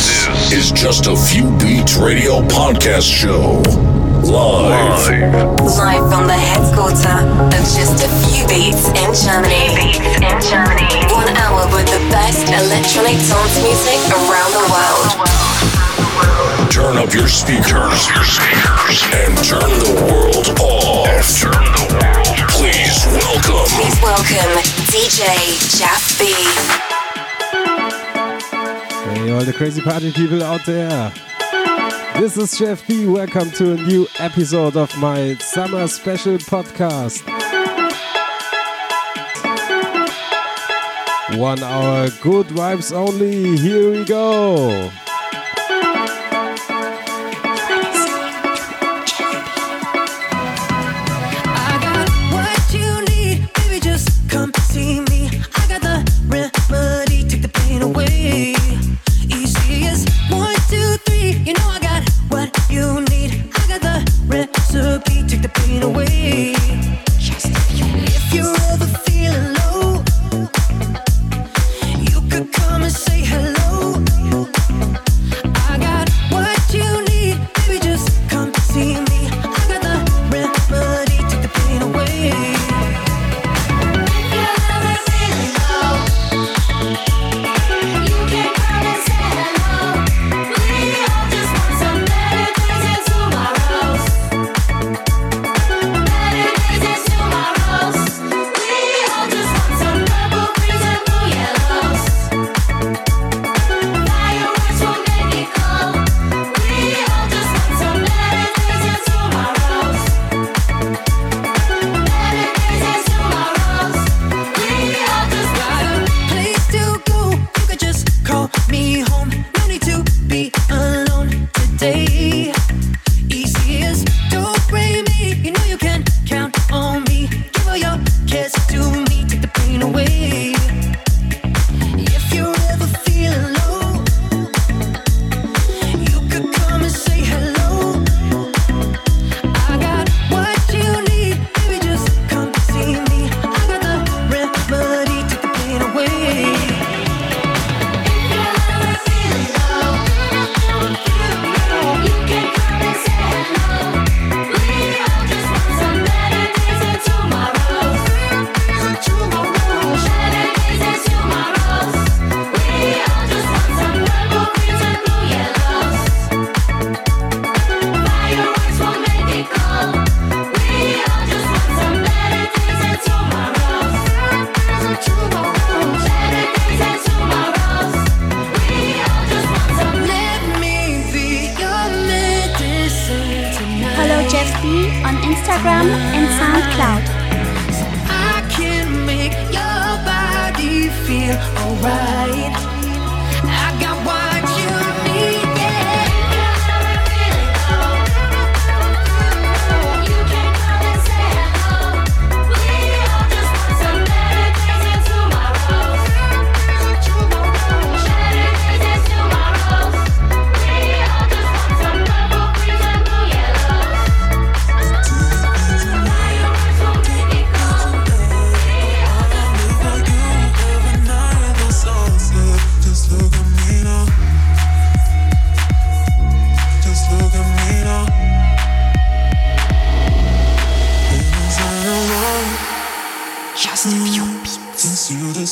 [0.00, 3.60] This is just a few beats radio podcast show.
[4.24, 5.12] Live.
[5.60, 9.76] Live from the headquarters of Just a Few Beats in Germany.
[9.76, 10.88] Beats in Germany.
[11.12, 15.20] One hour with the best electronic dance music around the world.
[16.72, 21.28] Turn up your speakers, your speakers, and turn the world off.
[21.36, 22.40] turn the world.
[22.56, 23.68] Please welcome.
[23.76, 26.89] Please welcome DJ Jeff B.
[29.30, 31.12] All the crazy party people out there.
[32.18, 33.06] This is Jeff B.
[33.06, 37.22] Welcome to a new episode of my summer special podcast.
[41.38, 43.56] One hour good vibes only.
[43.56, 44.90] Here we go.
[65.40, 67.09] Take the pain away.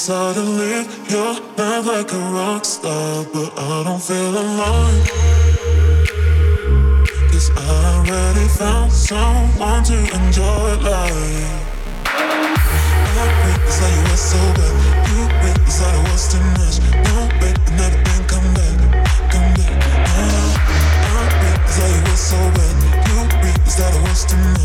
[0.09, 5.05] Decided to live your life like a rock star, but I don't feel alone.
[7.29, 12.09] Cause I already found someone to enjoy life.
[12.09, 14.75] I realize you were so bad.
[15.13, 16.81] You realize that it was too much.
[17.05, 18.77] No, baby, never been come back.
[19.29, 19.77] Come back.
[20.09, 20.57] Now,
[21.05, 22.75] I realize that you were so bad.
[23.13, 24.58] You realize that it was too much.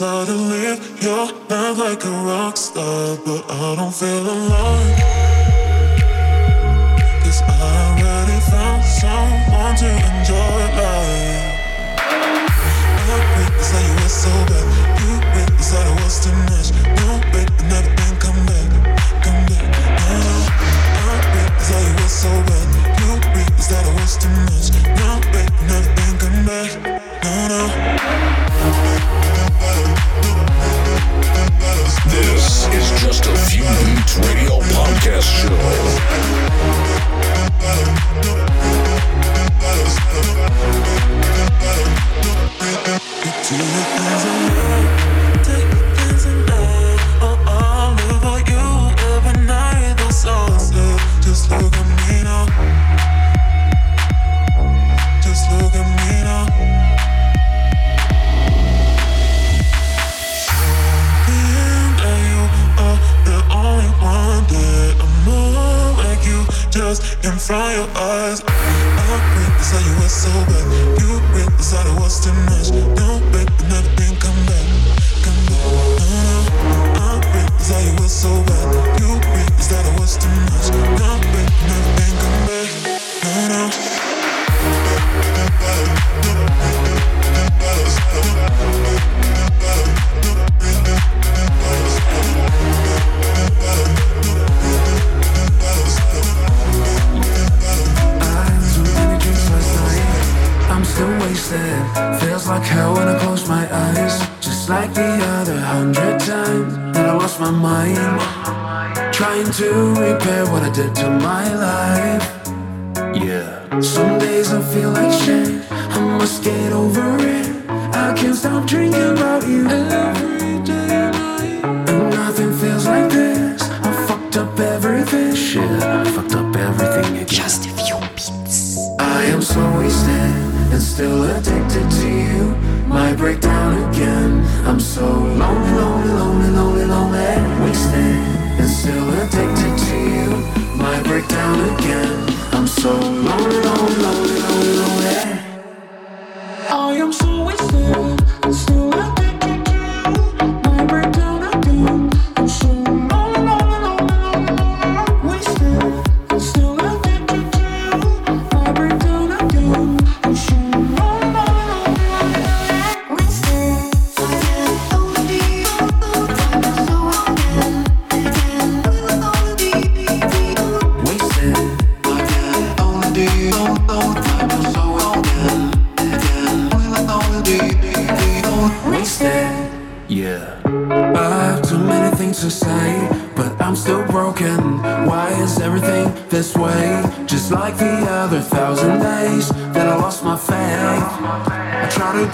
[0.00, 1.39] Decided to live your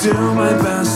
[0.06, 0.95] do my best.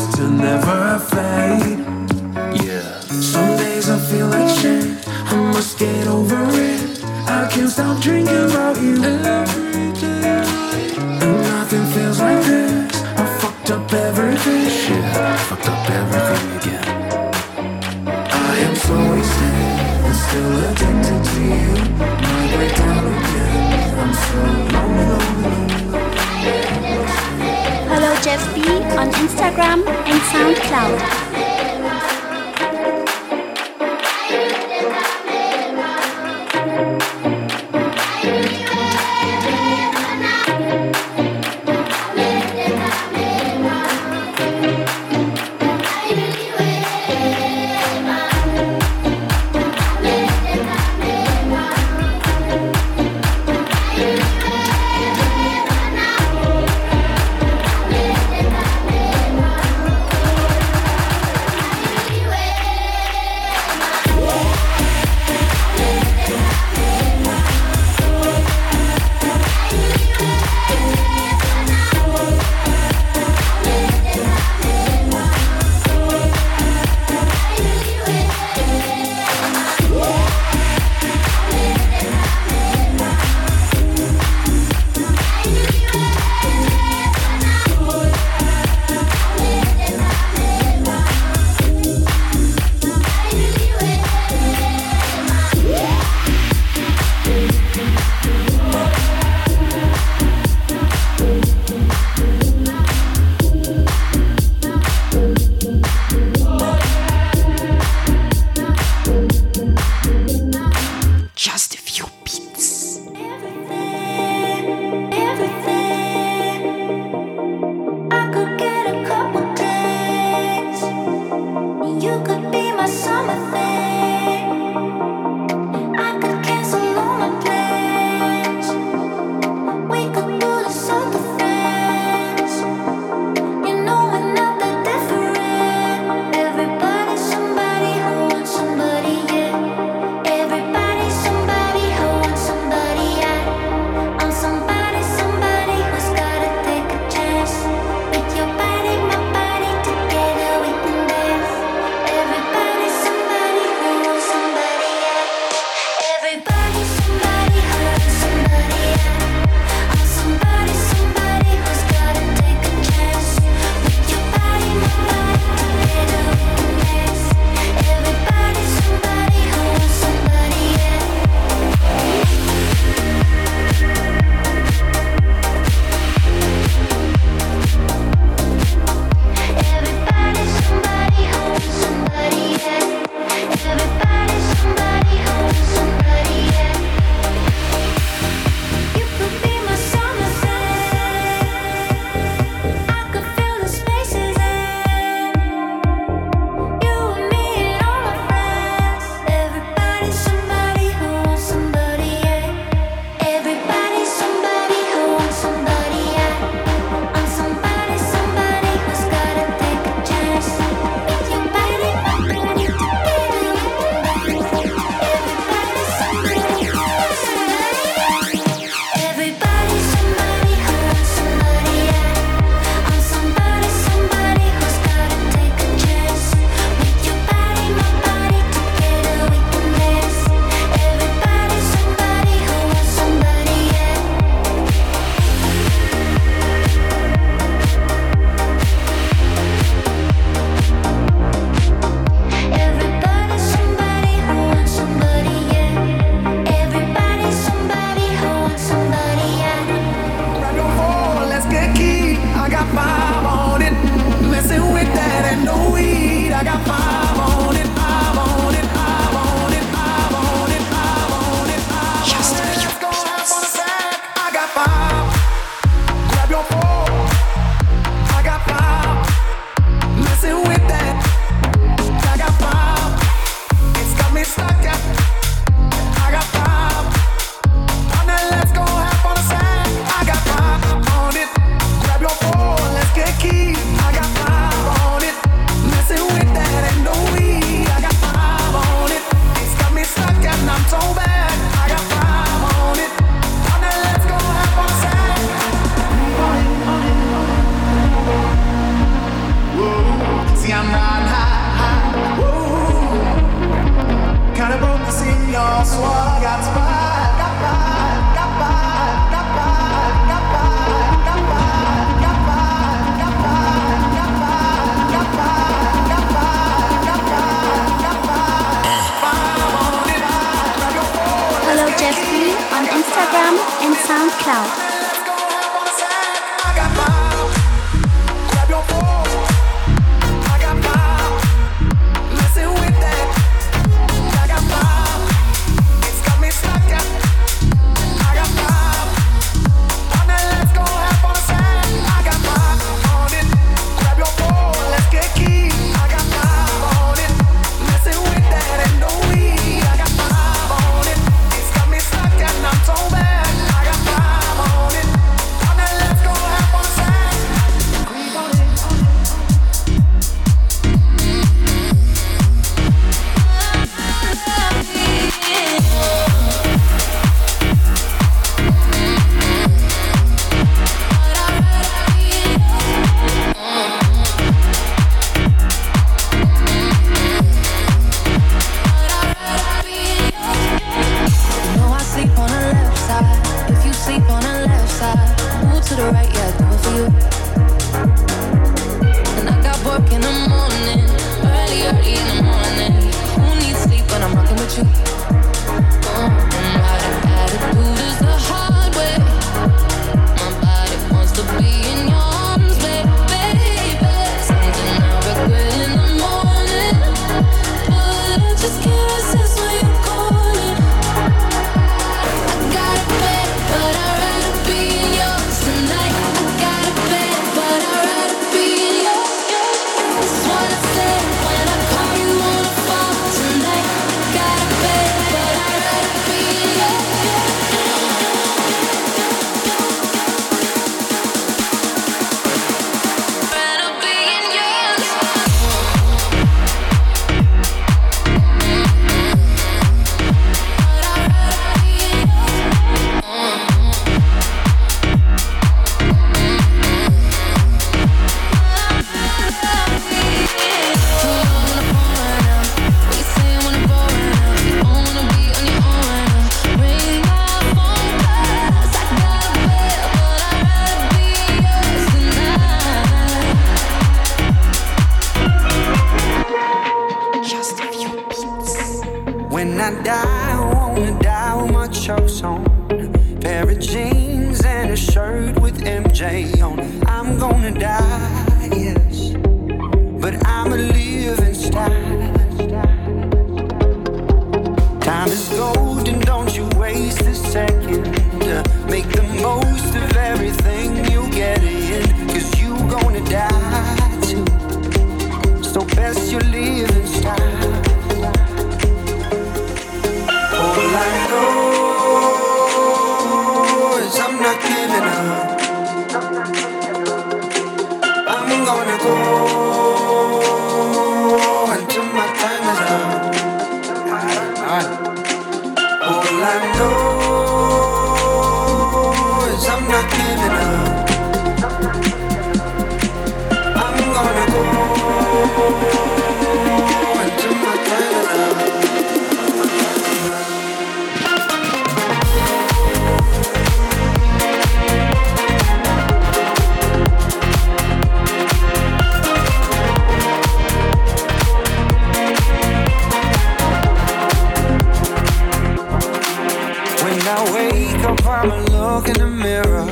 [548.81, 549.67] look in the mirror.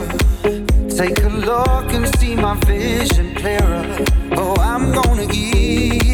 [0.91, 4.05] Take a look and see my vision clearer.
[4.33, 6.08] Oh, I'm gonna eat.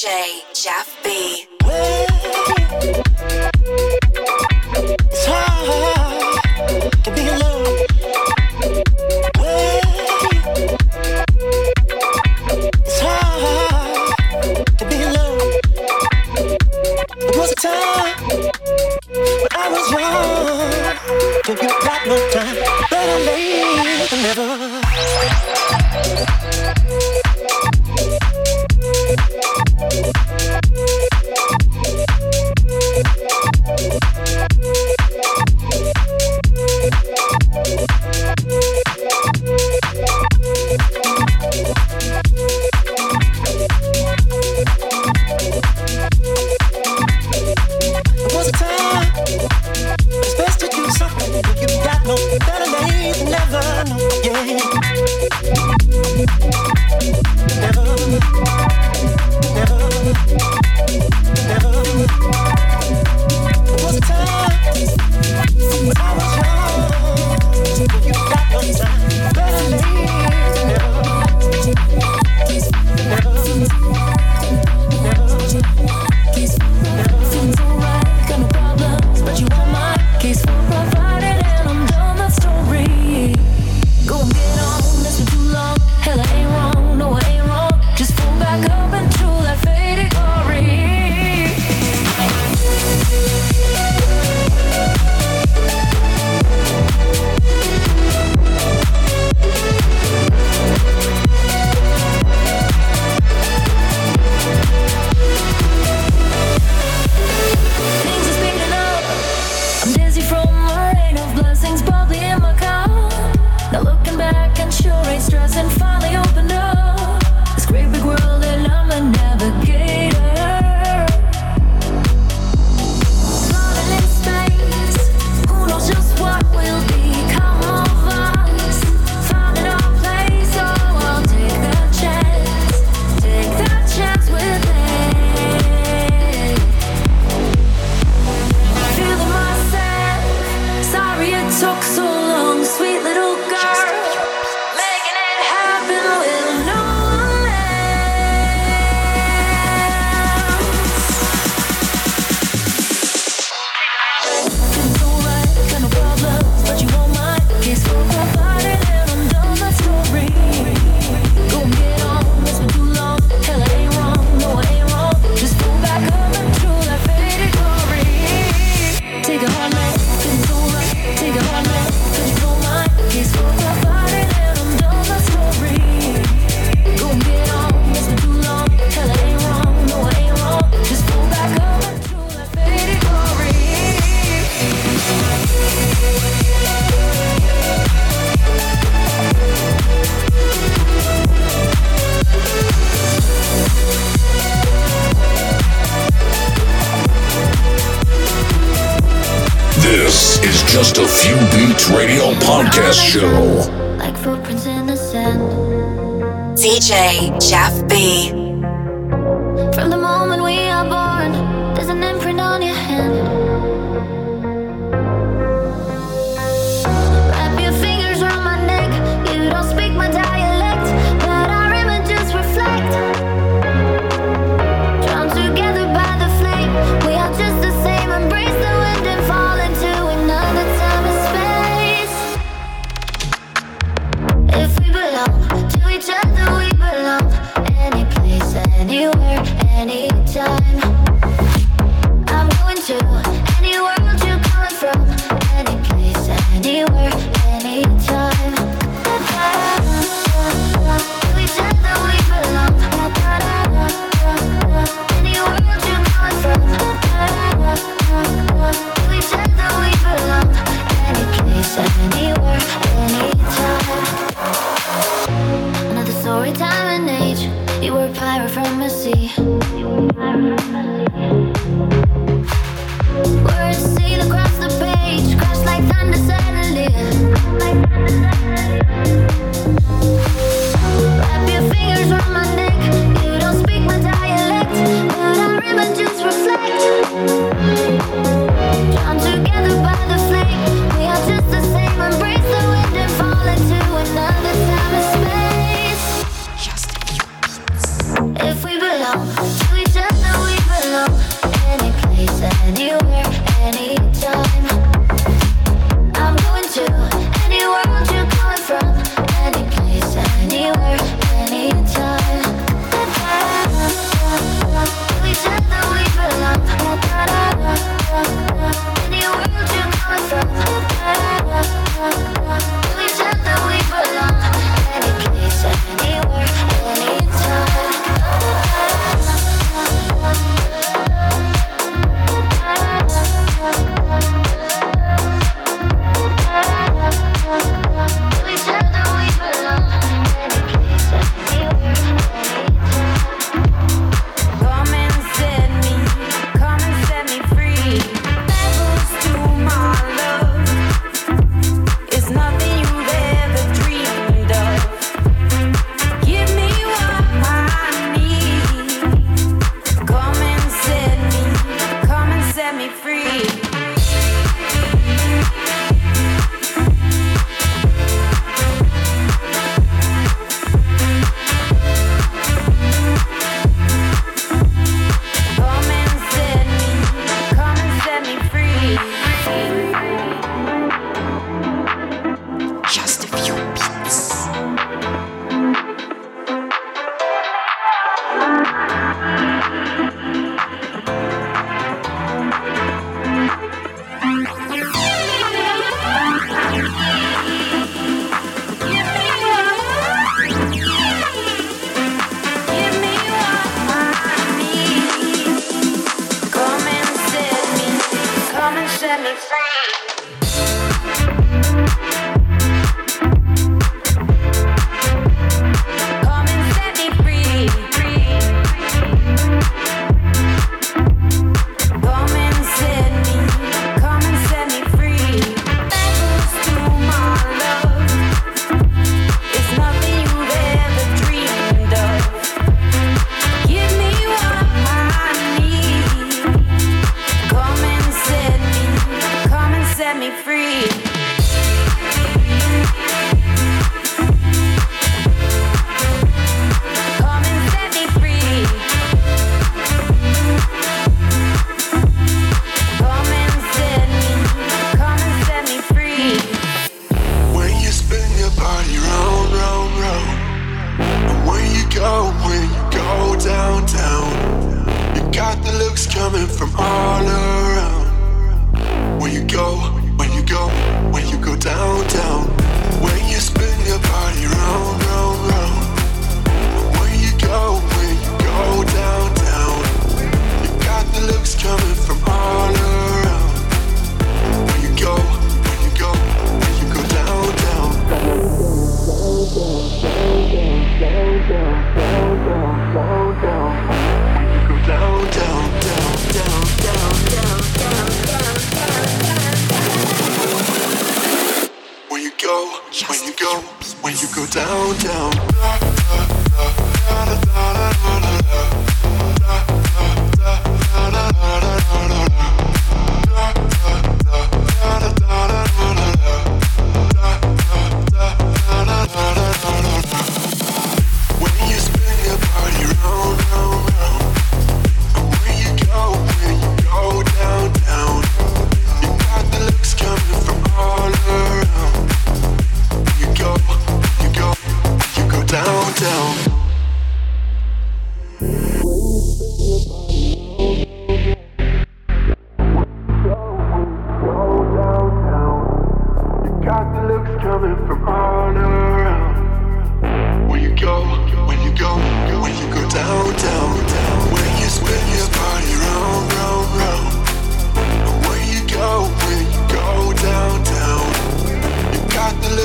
[0.00, 0.39] J.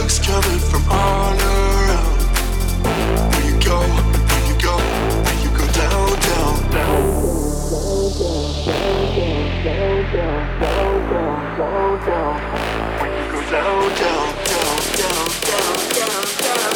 [0.05, 2.21] Looks coming from all around.
[3.43, 3.81] You go,
[4.45, 4.77] you go,
[5.41, 7.01] you go down, down, down.
[13.01, 16.21] When you go down, down, down, down, down, down,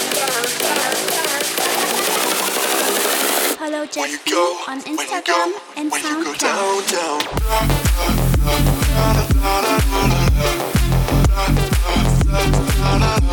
[0.09, 0.73] down, down.
[3.59, 4.09] Hello, Jeff
[4.67, 6.79] on Instagram and SoundCloud.
[12.81, 13.28] na na na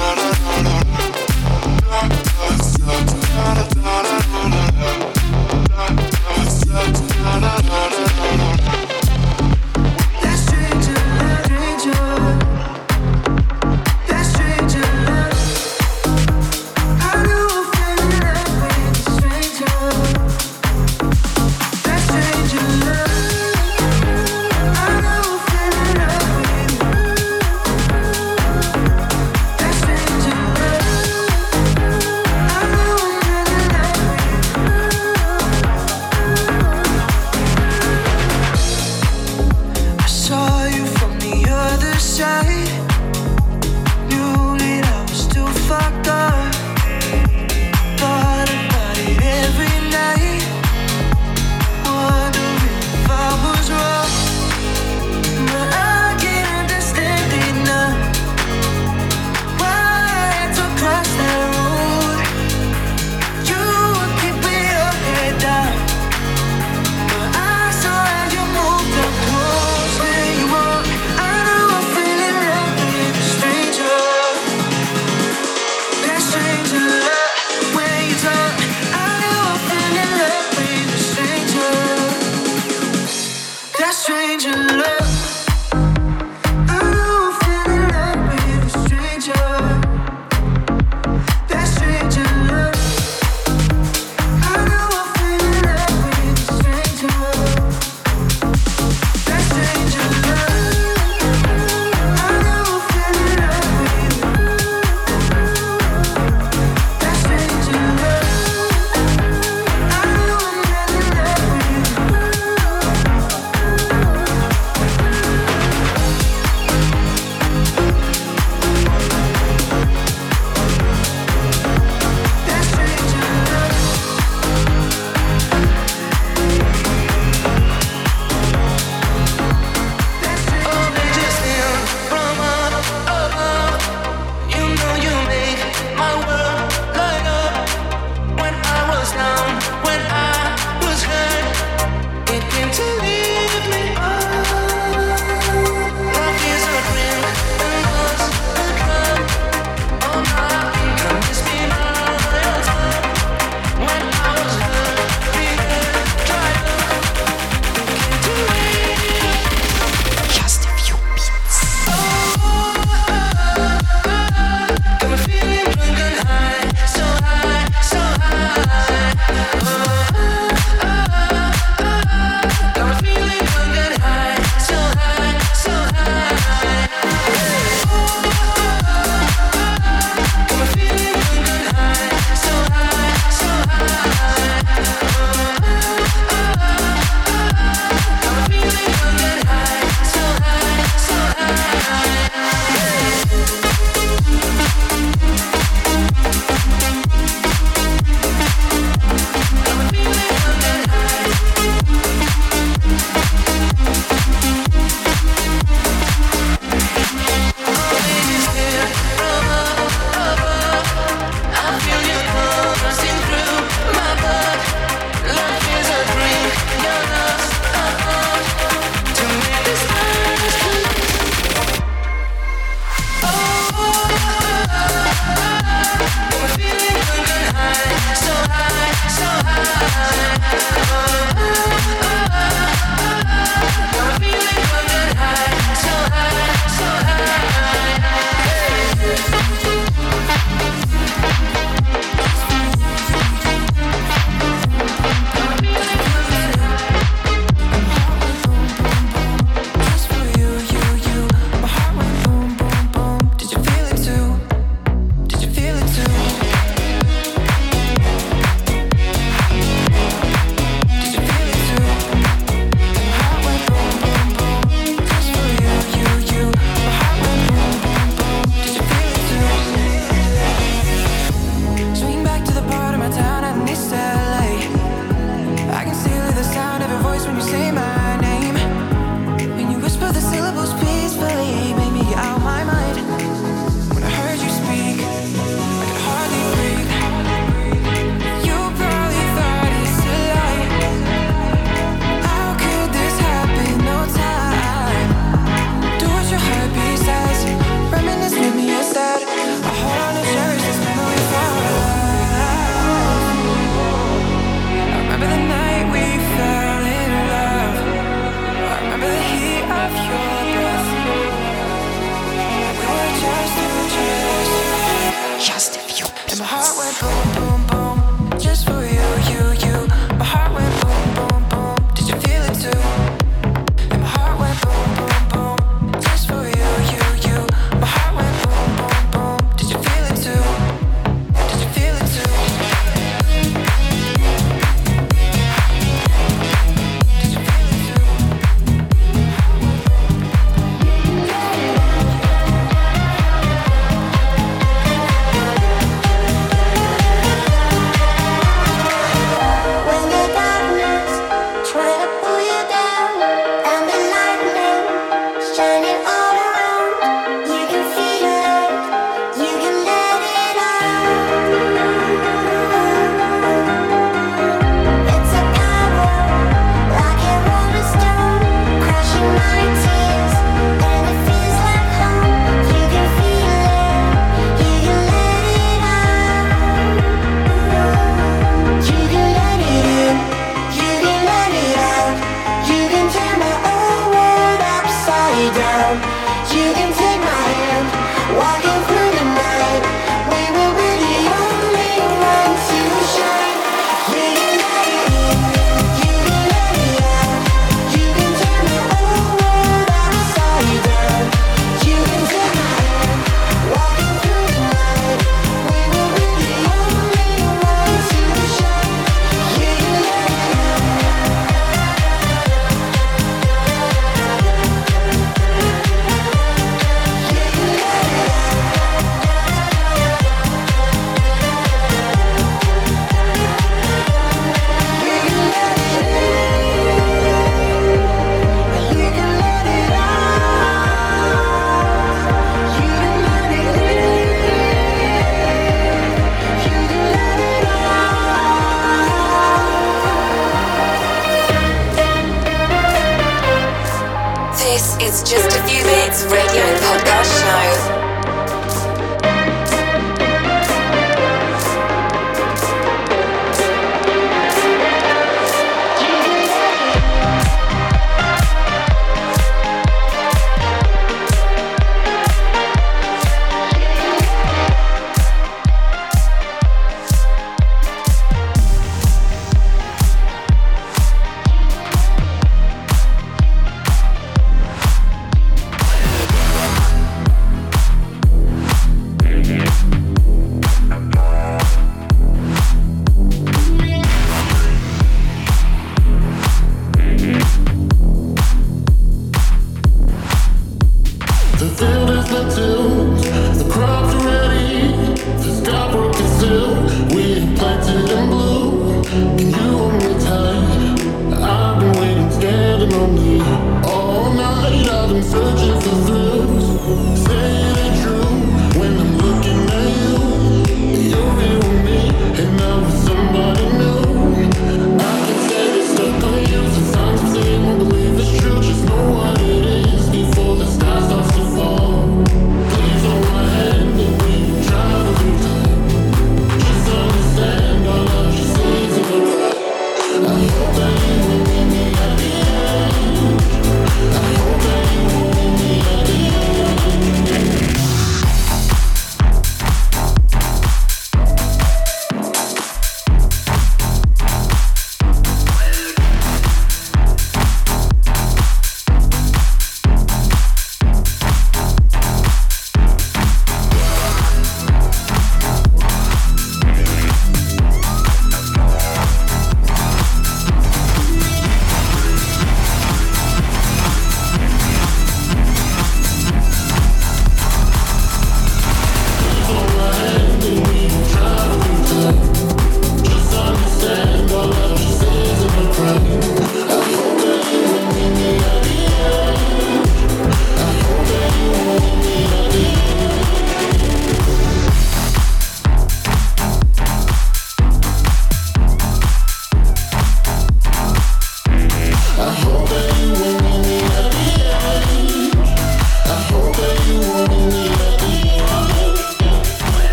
[83.86, 84.65] that stranger.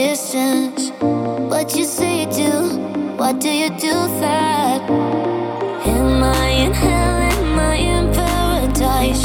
[0.00, 0.92] distance.
[1.50, 2.52] What you say you do,
[3.18, 4.80] why do you do that?
[5.94, 7.16] Am I in hell?
[7.32, 9.22] Am I in paradise?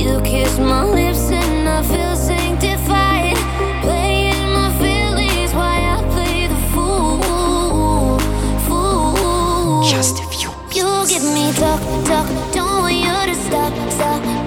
[0.00, 3.36] You kiss my lips and I feel sanctified.
[3.84, 8.18] Playing my feelings, why I play the fool,
[8.66, 9.84] fool.
[9.94, 10.50] Just a few.
[10.78, 14.43] You give me talk, talk, don't want you to stop, stop.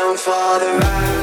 [0.00, 1.19] down for the ride.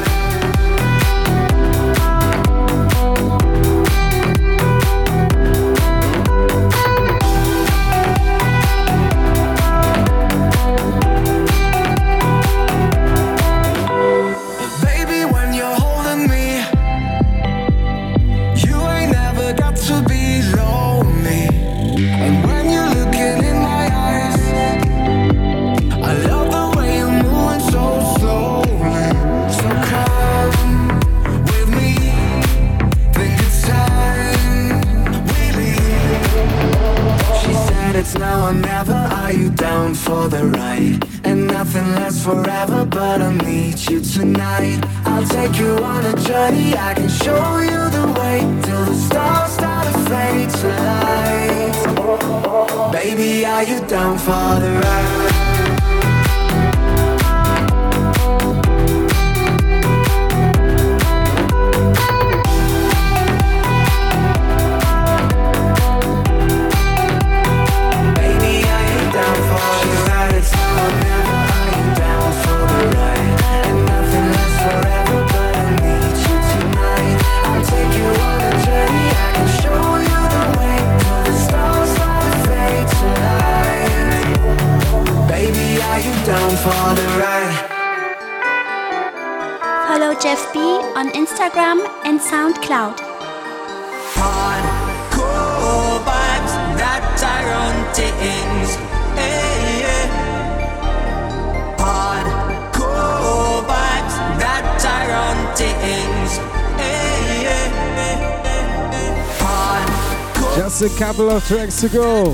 [110.58, 112.32] Just a couple of tracks to go.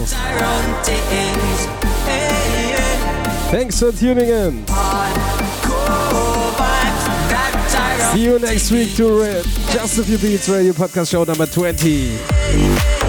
[3.51, 4.65] Thanks for tuning in.
[8.13, 9.43] See you next week to
[9.73, 13.02] Just a Few Beats Radio Podcast Show number 20.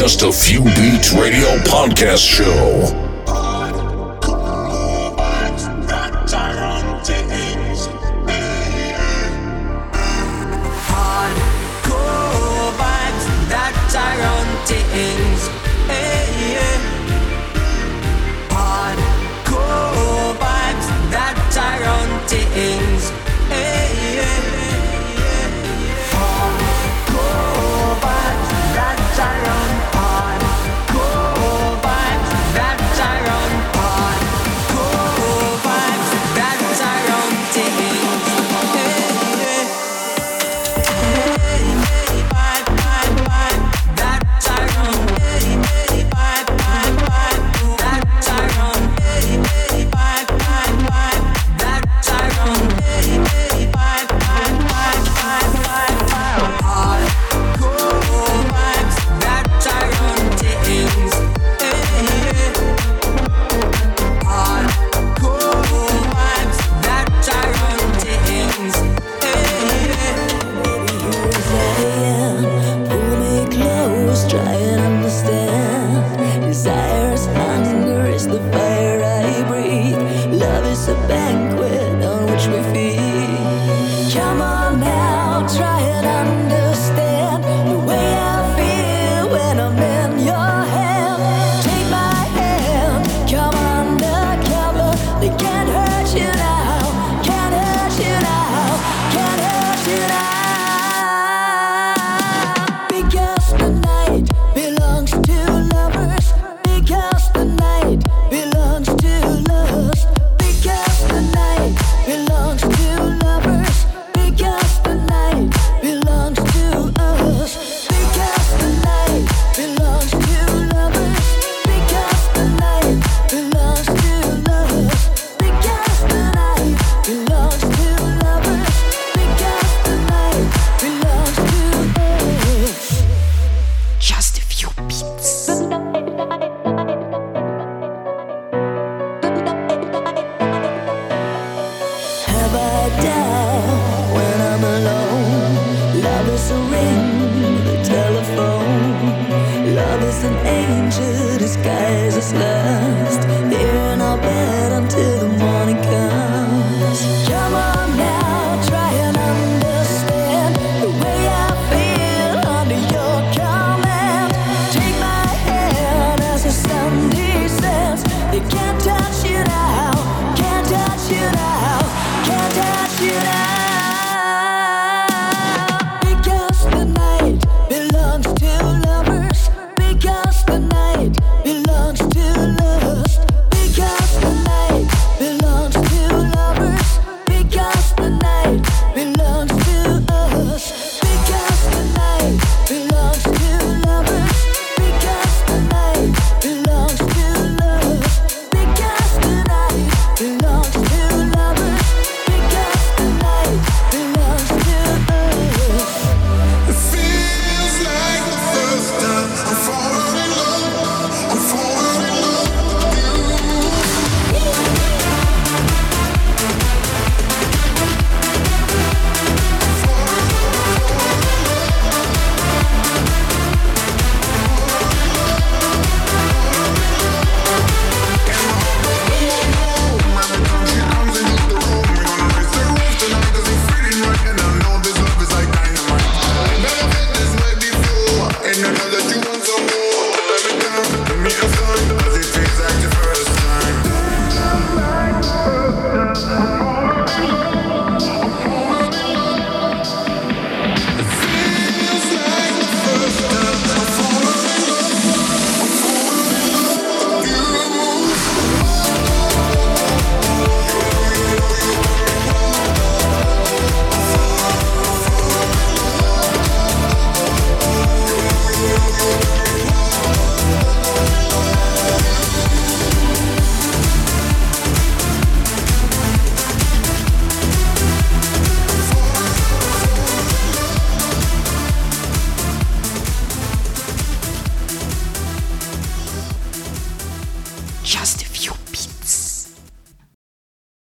[0.00, 3.09] Just a Few Beats Radio podcast show.